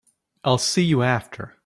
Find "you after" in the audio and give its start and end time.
0.83-1.55